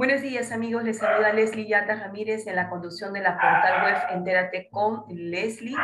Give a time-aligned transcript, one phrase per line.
[0.00, 3.96] Buenos días amigos, les saluda Leslie Yata Ramírez en la conducción de la portal web
[4.12, 5.76] Entérate con Leslie.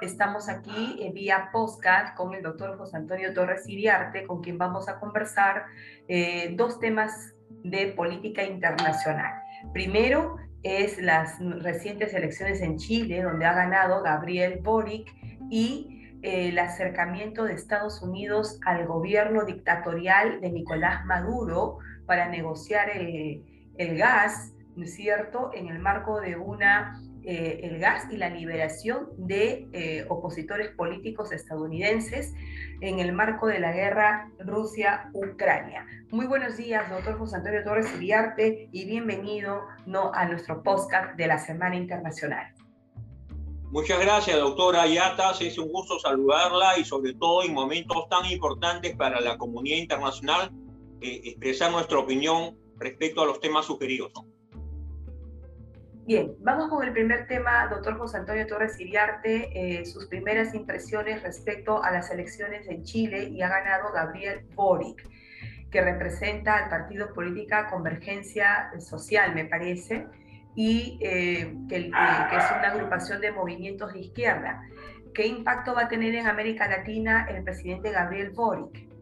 [0.00, 4.88] Estamos aquí eh, vía postcard con el doctor José Antonio Torres Iriarte, con quien vamos
[4.88, 5.64] a conversar
[6.06, 9.34] eh, dos temas de política internacional.
[9.72, 15.12] Primero es las recientes elecciones en Chile, donde ha ganado Gabriel Boric
[15.50, 22.90] y eh, el acercamiento de Estados Unidos al gobierno dictatorial de Nicolás Maduro para negociar
[22.90, 23.42] el
[23.78, 28.30] el gas, ¿no es cierto?, en el marco de una, eh, el gas y la
[28.30, 32.32] liberación de eh, opositores políticos estadounidenses
[32.80, 35.86] en el marco de la guerra Rusia-Ucrania.
[36.10, 40.12] Muy buenos días, doctor José Antonio Torres Iriarte, y bienvenido ¿no?
[40.14, 42.54] a nuestro podcast de la Semana Internacional.
[43.72, 45.40] Muchas gracias, doctora Ayatas.
[45.40, 50.52] Es un gusto saludarla y sobre todo en momentos tan importantes para la comunidad internacional,
[51.00, 54.12] eh, expresar nuestra opinión respecto a los temas sugeridos.
[56.06, 61.20] Bien, vamos con el primer tema, doctor José Antonio Torres Iriarte, eh, sus primeras impresiones
[61.24, 65.02] respecto a las elecciones en Chile y ha ganado Gabriel Boric,
[65.68, 70.06] que representa al partido política Convergencia Social, me parece,
[70.54, 74.62] y eh, que, que, es una agrupación de movimientos de izquierda.
[75.12, 78.95] ¿Qué impacto va a tener en América Latina el presidente Gabriel Boric?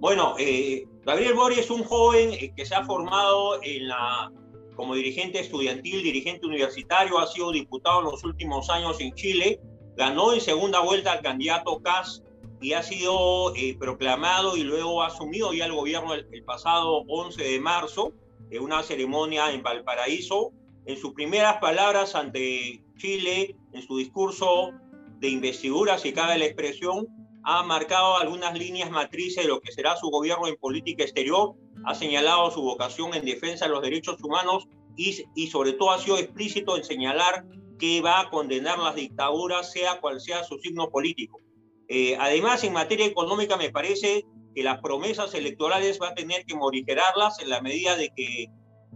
[0.00, 4.30] Bueno, eh, Gabriel Bori es un joven eh, que se ha formado en la,
[4.76, 9.60] como dirigente estudiantil, dirigente universitario, ha sido diputado en los últimos años en Chile,
[9.96, 12.22] ganó en segunda vuelta al candidato Kass
[12.60, 17.58] y ha sido eh, proclamado y luego asumido ya el gobierno el, pasado 11 de
[17.58, 18.12] marzo
[18.50, 20.52] en una ceremonia en Valparaíso.
[20.86, 24.70] En sus primeras palabras ante Chile, en su discurso
[25.18, 27.08] de investidura, si cabe la expresión,
[27.44, 31.54] ha marcado algunas líneas matrices de lo que será su gobierno en política exterior,
[31.84, 34.66] ha señalado su vocación en defensa de los derechos humanos
[34.96, 37.44] y, y sobre todo ha sido explícito en señalar
[37.78, 41.40] que va a condenar las dictaduras, sea cual sea su signo político.
[41.88, 46.54] Eh, además, en materia económica, me parece que las promesas electorales va a tener que
[46.54, 48.46] morigerarlas en la medida de que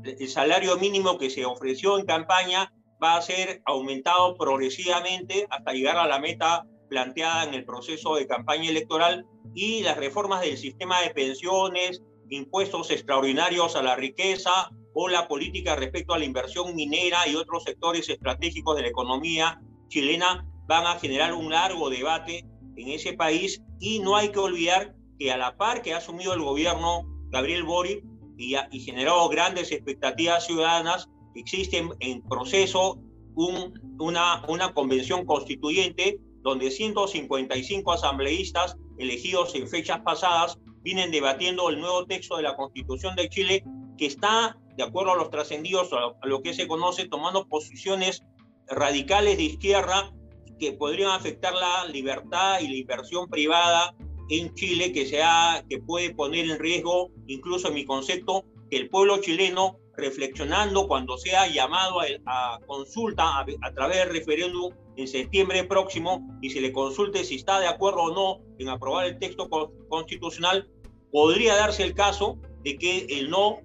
[0.04, 5.96] el salario mínimo que se ofreció en campaña va a ser aumentado progresivamente hasta llegar
[5.96, 11.00] a la meta planteada en el proceso de campaña electoral y las reformas del sistema
[11.00, 17.26] de pensiones, impuestos extraordinarios a la riqueza o la política respecto a la inversión minera
[17.26, 19.58] y otros sectores estratégicos de la economía
[19.88, 22.44] chilena van a generar un largo debate
[22.76, 23.62] en ese país.
[23.80, 27.62] Y no hay que olvidar que a la par que ha asumido el gobierno Gabriel
[27.62, 28.04] Boric
[28.36, 32.98] y, ha, generado grandes expectativas ciudadanas, existe en proceso
[33.34, 41.80] un, una, una convención constituyente donde 155 asambleístas elegidos en fechas pasadas vienen debatiendo el
[41.80, 43.64] nuevo texto de la Constitución de Chile
[43.96, 48.22] que está, de acuerdo a los trascendidos, a lo que se conoce, tomando posiciones
[48.68, 50.12] radicales de izquierda
[50.58, 53.94] que podrían afectar la libertad y la inversión privada
[54.28, 58.88] en Chile, que, sea, que puede poner en riesgo, incluso en mi concepto, que el
[58.88, 65.64] pueblo chileno, reflexionando cuando sea llamado a, consulta a, a través del referéndum, en septiembre
[65.64, 69.48] próximo y se le consulte si está de acuerdo o no en aprobar el texto
[69.88, 70.68] constitucional,
[71.10, 73.60] podría darse el caso de que el no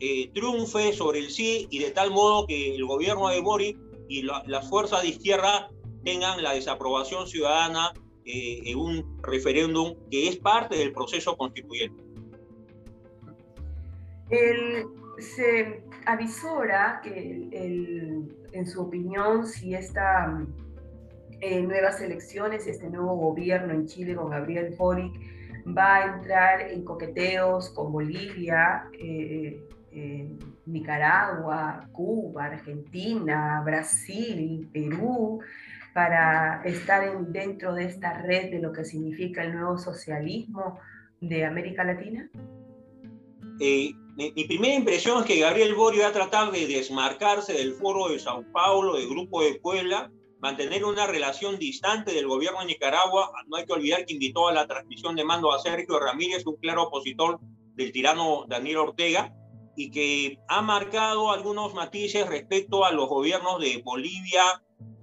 [0.00, 3.78] eh, triunfe sobre el sí y de tal modo que el gobierno de Boric
[4.08, 5.70] y las fuerzas de izquierda
[6.04, 7.92] tengan la desaprobación ciudadana
[8.24, 12.02] eh, en un referéndum que es parte del proceso constituyente.
[15.18, 20.46] se avisora que en su opinión si esta
[21.40, 25.14] nuevas elecciones, este nuevo gobierno en Chile con Gabriel Boric
[25.66, 29.60] va a entrar en coqueteos con Bolivia, eh,
[30.66, 35.40] Nicaragua, Cuba, Argentina, Brasil, Perú,
[35.92, 40.78] para estar dentro de esta red de lo que significa el nuevo socialismo
[41.20, 42.30] de América Latina?
[43.60, 48.08] Eh, mi, primera impresión es que Gabriel Borio va a tratar de desmarcarse del foro
[48.08, 50.10] de Sao Paulo, del Grupo de Puebla,
[50.40, 53.30] mantener una relación distante del gobierno de Nicaragua.
[53.46, 56.56] No hay que olvidar que invitó a la transmisión de mando a Sergio Ramírez, un
[56.56, 57.38] claro opositor
[57.74, 59.34] del tirano Daniel Ortega,
[59.76, 64.42] y que ha marcado algunos matices respecto a los gobiernos de Bolivia,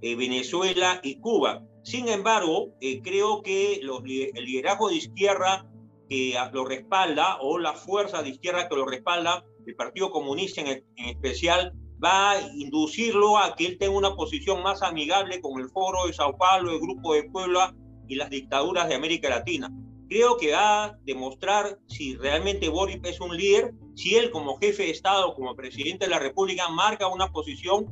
[0.02, 1.62] eh, Venezuela y Cuba.
[1.82, 5.66] Sin embargo, eh, creo que el liderazgo de izquierda
[6.08, 10.84] que lo respalda, o la fuerza de izquierda que lo respalda, el Partido Comunista en,
[10.96, 11.72] especial,
[12.02, 16.12] va a inducirlo a que él tenga una posición más amigable con el Foro de
[16.12, 17.74] Sao Paulo, el Grupo de Puebla
[18.06, 19.70] y las dictaduras de América Latina.
[20.08, 24.84] Creo que va a demostrar si realmente Boris es un líder, si él como jefe
[24.84, 27.86] de Estado, como presidente de la República, marca una posición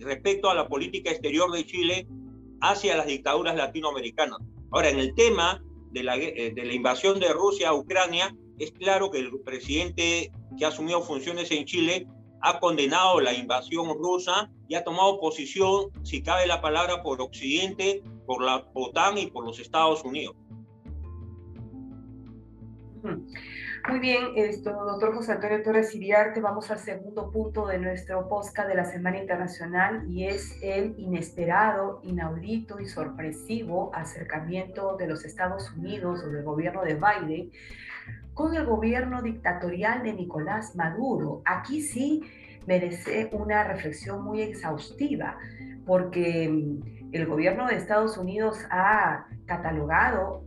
[0.00, 2.06] respecto a la política exterior de Chile
[2.60, 4.38] hacia las dictaduras latinoamericanas.
[4.70, 5.62] Ahora, en el tema
[5.92, 10.30] de la, eh, de la invasión de Rusia a Ucrania, es claro que el presidente
[10.56, 12.06] que ha asumido funciones en Chile
[12.44, 18.02] ha condenado la invasión rusa y ha tomado posición, si cabe la palabra, por Occidente,
[18.26, 20.36] por la OTAN y por los Estados Unidos.
[23.86, 28.66] Muy bien, esto, doctor José Antonio Torres Iriarte, vamos al segundo punto de nuestro podcast
[28.66, 35.70] de la Semana Internacional y es el inesperado, inaudito y sorpresivo acercamiento de los Estados
[35.72, 37.50] Unidos o del gobierno de Biden
[38.32, 41.42] con el gobierno dictatorial de Nicolás Maduro.
[41.44, 42.22] Aquí sí
[42.66, 45.36] merece una reflexión muy exhaustiva
[45.84, 50.42] porque mm, el gobierno de Estados Unidos ha catalogado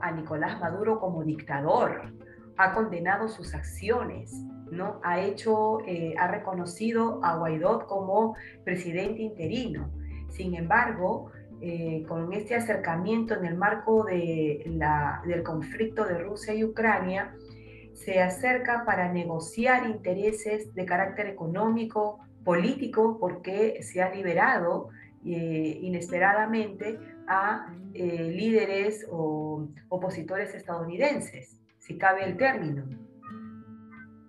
[0.00, 2.12] a Nicolás Maduro como dictador,
[2.56, 4.32] ha condenado sus acciones,
[4.70, 5.00] ¿no?
[5.02, 9.90] Ha hecho, eh, ha reconocido a Guaidó como presidente interino.
[10.30, 11.30] Sin embargo,
[11.60, 17.34] eh, con este acercamiento en el marco de la, del conflicto de Rusia y Ucrania,
[17.92, 24.88] se acerca para negociar intereses de carácter económico, político, porque se ha liberado
[25.24, 32.84] eh, inesperadamente a líderes o opositores estadounidenses si cabe el término.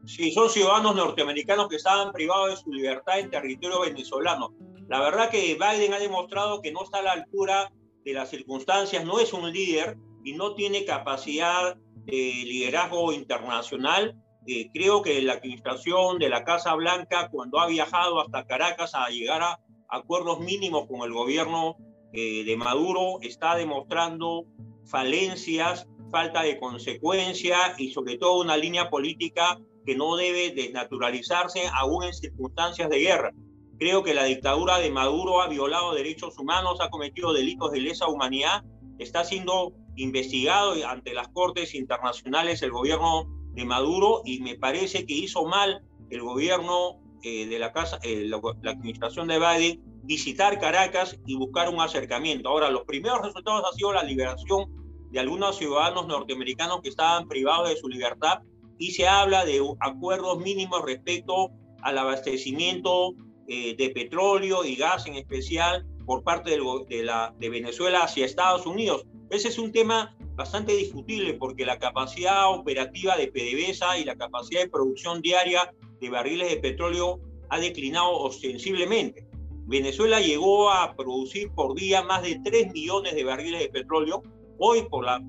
[0.06, 4.54] Sí, son ciudadanos norteamericanos que estaban privados de su libertad en territorio venezolano.
[4.88, 7.72] La verdad que Biden ha demostrado que no está a la altura
[8.04, 11.75] de las circunstancias, no es un líder y no tiene capacidad
[12.06, 14.16] de liderazgo internacional.
[14.48, 19.08] Eh, creo que la administración de la Casa Blanca, cuando ha viajado hasta Caracas a
[19.08, 19.60] llegar a
[19.90, 21.78] acuerdos mínimos con el gobierno
[22.13, 24.46] eh, de Maduro, está demostrando
[24.86, 32.04] falencias falta de consecuencia y sobre todo una línea política que no debe desnaturalizarse aún
[32.04, 33.31] en circunstancias de guerra.
[33.78, 38.07] Creo que la dictadura de Maduro ha violado derechos humanos, ha cometido delitos de lesa
[38.07, 38.63] humanidad,
[39.00, 45.13] está siendo investigado ante las cortes internacionales el gobierno de Maduro y me parece que
[45.13, 50.60] hizo mal el gobierno eh, de la casa, eh, la, la administración de Biden visitar
[50.60, 52.50] Caracas y buscar un acercamiento.
[52.50, 54.85] Ahora, los primeros resultados han sido la liberación
[55.15, 58.39] de algunos ciudadanos norteamericanos que estaban privados de su libertad
[58.77, 61.51] y se habla de acuerdos mínimos respecto
[61.84, 63.13] al abastecimiento
[63.48, 68.65] eh, de petróleo y gas en especial por parte de, la, de Venezuela hacia Estados
[68.65, 69.05] Unidos.
[69.29, 74.63] Ese es un tema bastante discutible porque la capacidad operativa de PDVSA y la capacidad
[74.63, 79.25] de producción diaria de barriles de petróleo ha declinado ostensiblemente.
[79.65, 84.22] Venezuela llegó a producir por día más de 3 millones de barriles de petróleo
[84.57, 85.19] Hoy, por la,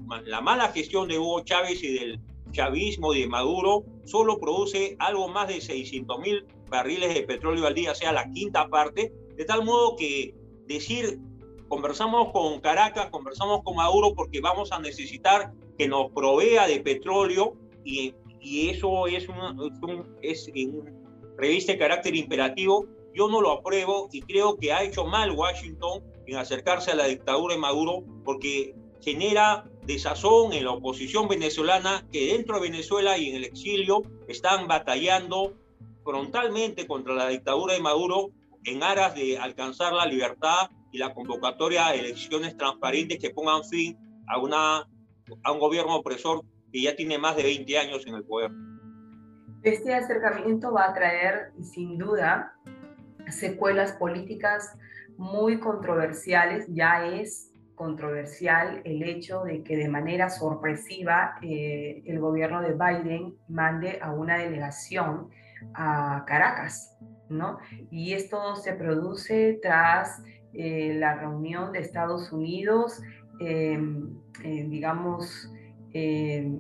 [0.41, 2.21] mala gestión de Hugo Chávez y del
[2.53, 7.95] chavismo de Maduro, solo produce algo más de 600 mil barriles de petróleo al día,
[7.95, 10.35] sea la quinta parte, de tal modo que
[10.67, 11.19] decir,
[11.69, 17.55] conversamos con Caracas, conversamos con Maduro porque vamos a necesitar que nos provea de petróleo
[17.85, 18.15] y,
[18.71, 21.05] eso es, un, es un
[21.37, 26.37] reviste carácter imperativo, yo no lo apruebo y creo que ha hecho mal Washington en
[26.37, 32.57] acercarse a la dictadura de Maduro porque genera desazón en la oposición venezolana que dentro
[32.57, 35.55] de Venezuela y en el exilio están batallando
[36.05, 38.31] frontalmente contra la dictadura de Maduro
[38.65, 43.97] en aras de alcanzar la libertad y la convocatoria de elecciones transparentes que pongan fin
[44.29, 44.89] a, una,
[45.45, 48.51] a un gobierno opresor que ya tiene más de 20 años en el poder.
[49.63, 52.55] Este acercamiento va a traer, sin duda,
[53.29, 54.77] secuelas políticas
[55.17, 56.67] muy controversiales.
[56.69, 57.46] Ya es
[57.77, 64.13] controversial el hecho de que de manera sorpresiva eh, el gobierno de Biden mande a
[64.13, 65.29] una delegación
[65.75, 66.97] a Caracas,
[67.29, 67.59] ¿no?
[67.91, 73.01] Y esto se produce tras eh, la reunión de Estados Unidos,
[73.41, 75.53] em, digamos,
[75.93, 76.59] em,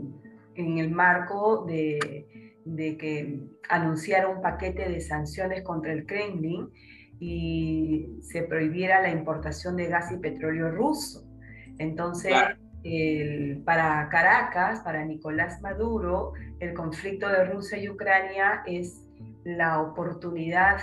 [0.54, 2.26] en el marco de,
[2.64, 6.70] de que anunciara un paquete de sanciones contra el Kremlin
[7.18, 11.24] y se prohibiera la importación de gas y petróleo ruso.
[11.78, 12.32] Entonces,
[13.64, 19.02] para Caracas, para Nicolás Maduro, el conflicto de Rusia y Ucrania es
[19.44, 20.78] la oportunidad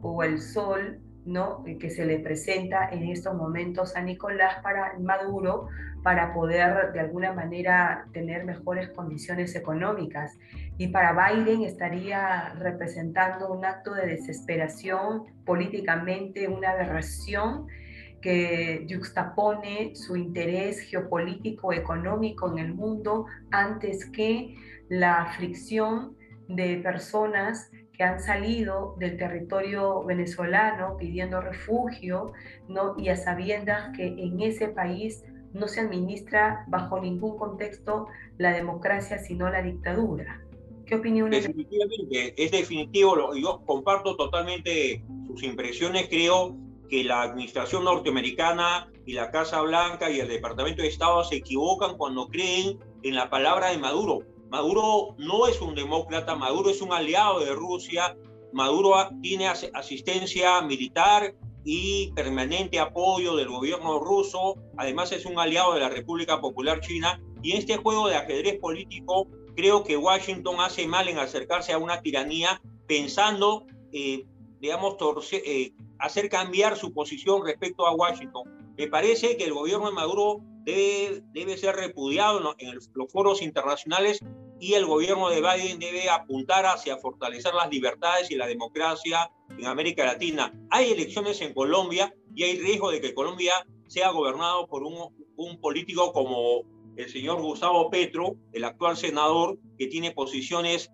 [0.00, 1.64] o el sol ¿no?
[1.64, 5.68] que se le presenta en estos momentos a Nicolás para Maduro
[6.02, 10.38] para poder de alguna manera tener mejores condiciones económicas.
[10.78, 17.66] Y para Biden estaría representando un acto de desesperación políticamente, una aberración
[18.22, 24.54] que juxtapone su interés geopolítico económico en el mundo antes que
[24.88, 26.16] la fricción
[26.48, 32.32] de personas que han salido del territorio venezolano pidiendo refugio,
[32.68, 32.94] ¿no?
[32.98, 39.18] y a sabiendas que en ese país no se administra bajo ningún contexto la democracia,
[39.18, 40.42] sino la dictadura.
[40.84, 46.56] ¿Qué opinión Definitivamente, es definitivo, yo comparto totalmente sus impresiones, creo
[46.88, 51.96] que la administración norteamericana y la Casa Blanca y el Departamento de Estado se equivocan
[51.96, 54.20] cuando creen en la palabra de Maduro.
[54.50, 58.16] Maduro no es un demócrata, Maduro es un aliado de Rusia,
[58.52, 61.34] Maduro tiene asistencia militar
[61.64, 67.20] y permanente apoyo del gobierno ruso, además es un aliado de la República Popular China,
[67.42, 71.78] y en este juego de ajedrez político creo que Washington hace mal en acercarse a
[71.78, 74.24] una tiranía pensando, eh,
[74.60, 74.96] digamos,
[75.32, 78.74] eh, hacer cambiar su posición respecto a Washington.
[78.76, 84.20] Me parece que el gobierno de Maduro debe, debe ser repudiado en los foros internacionales
[84.58, 89.66] y el gobierno de Biden debe apuntar hacia fortalecer las libertades y la democracia en
[89.66, 90.52] América Latina.
[90.70, 93.52] Hay elecciones en Colombia y hay riesgo de que Colombia
[93.86, 96.62] sea gobernado por un, un político como
[96.96, 100.90] el señor Gustavo Petro, el actual senador, que tiene posiciones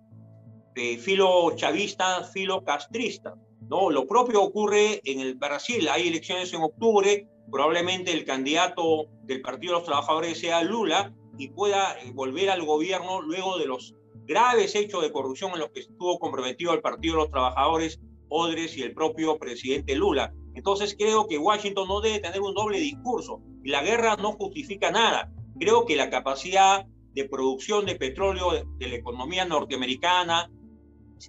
[0.74, 3.34] de filo chavista, filo castrista.
[3.68, 3.90] ¿no?
[3.90, 9.74] Lo propio ocurre en el Brasil, hay elecciones en octubre, probablemente el candidato del Partido
[9.74, 13.94] de los Trabajadores sea Lula, y pueda eh, volver al gobierno luego de los
[14.26, 18.76] graves hechos de corrupción en los que estuvo comprometido el Partido de los Trabajadores, Odres
[18.76, 20.32] y el propio presidente Lula.
[20.54, 25.30] Entonces creo que Washington no debe tener un doble discurso la guerra no justifica nada.
[25.58, 30.50] Creo que la capacidad de producción de petróleo de la economía norteamericana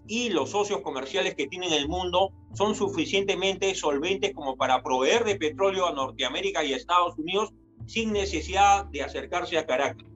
[0.07, 5.35] y los socios comerciales que tiene el mundo son suficientemente solventes como para proveer de
[5.35, 7.51] petróleo a Norteamérica y Estados Unidos
[7.85, 10.12] sin necesidad de acercarse a Caracas.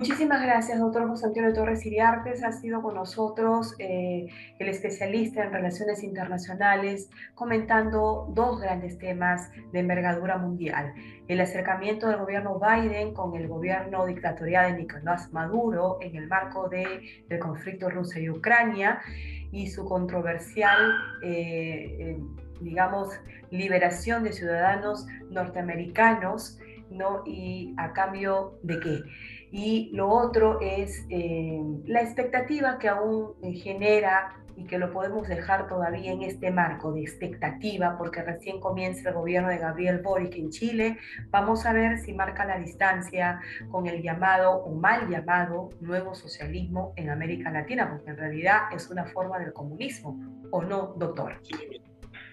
[0.00, 2.42] Muchísimas gracias, doctor José Antonio Torres Iriartes.
[2.42, 4.28] Ha sido con nosotros eh,
[4.58, 10.94] el especialista en relaciones internacionales, comentando dos grandes temas de envergadura mundial.
[11.28, 16.70] El acercamiento del gobierno Biden con el gobierno dictatorial de Nicolás Maduro en el marco
[16.70, 19.02] de, del conflicto Rusia y Ucrania
[19.52, 20.94] y su controversial...
[21.22, 22.18] Eh,
[22.62, 23.18] digamos,
[23.50, 26.58] liberación de ciudadanos norteamericanos,
[26.90, 27.22] ¿no?
[27.24, 29.00] Y a cambio de qué.
[29.50, 35.26] Y lo otro es eh, la expectativa que aún eh, genera y que lo podemos
[35.26, 40.34] dejar todavía en este marco de expectativa, porque recién comienza el gobierno de Gabriel Boric
[40.36, 40.98] en Chile.
[41.30, 43.40] Vamos a ver si marca la distancia
[43.70, 48.90] con el llamado o mal llamado nuevo socialismo en América Latina, porque en realidad es
[48.90, 51.40] una forma del comunismo, ¿o no, doctor?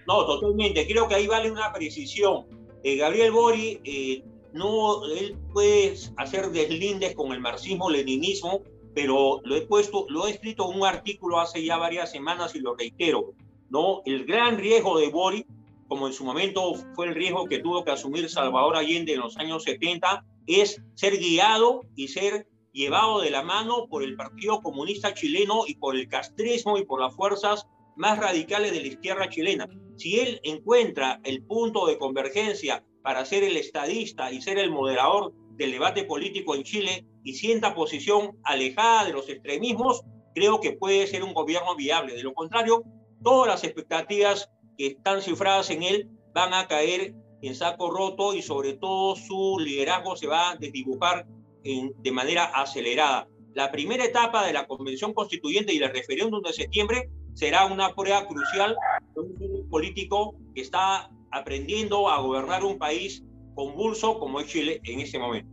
[0.06, 0.86] No, totalmente.
[0.86, 2.46] Creo que ahí vale una precisión.
[2.82, 8.62] Eh, Gabriel Bori, eh, no, él puede hacer deslindes con el marxismo-leninismo,
[8.94, 12.60] pero lo he puesto, lo he escrito en un artículo hace ya varias semanas y
[12.60, 13.34] lo reitero.
[13.70, 14.02] ¿no?
[14.04, 15.46] El gran riesgo de Bori,
[15.86, 19.36] como en su momento fue el riesgo que tuvo que asumir Salvador Allende en los
[19.36, 25.14] años 70, es ser guiado y ser llevado de la mano por el Partido Comunista
[25.14, 29.68] Chileno y por el castrismo y por las fuerzas más radicales de la izquierda chilena.
[29.96, 35.32] Si él encuentra el punto de convergencia para ser el estadista y ser el moderador
[35.56, 40.02] del debate político en Chile y sienta posición alejada de los extremismos,
[40.34, 42.14] creo que puede ser un gobierno viable.
[42.14, 42.84] De lo contrario,
[43.22, 48.42] todas las expectativas que están cifradas en él van a caer en saco roto y
[48.42, 51.26] sobre todo su liderazgo se va a desdibujar
[51.64, 53.28] de manera acelerada.
[53.54, 58.26] La primera etapa de la Convención Constituyente y el referéndum de septiembre será una prueba
[58.26, 58.76] crucial
[59.14, 65.00] de un político que está aprendiendo a gobernar un país convulso como es Chile en
[65.00, 65.50] ese momento.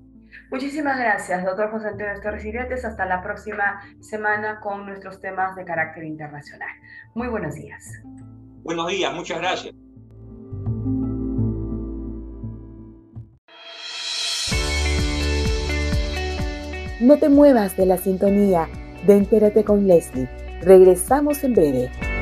[0.51, 2.85] Muchísimas gracias, doctor José Antonio Torres Iriates.
[2.85, 6.69] Hasta la próxima semana con nuestros temas de carácter internacional.
[7.15, 7.83] Muy buenos días.
[8.63, 9.73] Buenos días, muchas gracias.
[17.01, 18.69] No te muevas de la sintonía
[19.05, 20.29] de Entérate con Leslie.
[20.61, 22.14] Regresamos en breve.